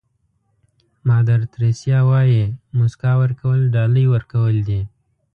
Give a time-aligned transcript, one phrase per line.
[1.07, 2.43] مادر تریسیا وایي
[2.77, 4.81] موسکا ورکول ډالۍ ورکول دي.